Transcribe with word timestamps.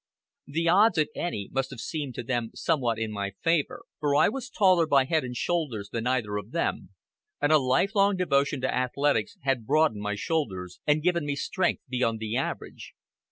The 0.47 0.67
odds, 0.67 0.97
if 0.97 1.09
any, 1.13 1.47
must 1.51 1.69
have 1.69 1.79
seemed 1.79 2.15
to 2.15 2.23
them 2.23 2.49
somewhat 2.55 2.97
in 2.97 3.11
my 3.11 3.33
favor, 3.43 3.83
for 3.99 4.15
I 4.15 4.29
was 4.29 4.49
taller 4.49 4.87
by 4.87 5.05
head 5.05 5.23
and 5.23 5.35
shoulders 5.35 5.89
than 5.91 6.07
either 6.07 6.37
of 6.37 6.49
them, 6.53 6.89
and 7.39 7.51
a 7.51 7.59
life 7.59 7.93
long 7.93 8.15
devotion 8.17 8.61
to 8.61 8.73
athletics 8.75 9.37
had 9.43 9.67
broadened 9.67 10.01
my 10.01 10.15
shoulders, 10.15 10.79
and 10.87 11.03
given 11.03 11.23
me 11.23 11.35
strength 11.35 11.83
beyond 11.87 12.19
the 12.19 12.35
average. 12.35 12.95